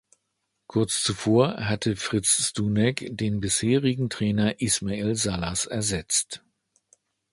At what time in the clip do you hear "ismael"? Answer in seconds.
4.59-5.15